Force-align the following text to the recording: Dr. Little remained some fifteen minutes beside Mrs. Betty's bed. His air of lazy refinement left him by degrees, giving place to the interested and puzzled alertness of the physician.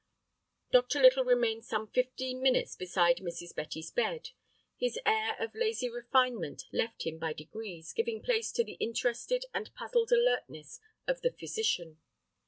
Dr. 0.71 0.99
Little 0.99 1.23
remained 1.23 1.63
some 1.63 1.85
fifteen 1.85 2.41
minutes 2.41 2.75
beside 2.75 3.17
Mrs. 3.17 3.53
Betty's 3.53 3.91
bed. 3.91 4.31
His 4.75 4.97
air 5.05 5.35
of 5.39 5.53
lazy 5.53 5.87
refinement 5.91 6.63
left 6.71 7.05
him 7.05 7.19
by 7.19 7.33
degrees, 7.33 7.93
giving 7.93 8.19
place 8.23 8.51
to 8.53 8.63
the 8.63 8.77
interested 8.79 9.45
and 9.53 9.71
puzzled 9.75 10.11
alertness 10.11 10.79
of 11.07 11.21
the 11.21 11.29
physician. 11.29 12.01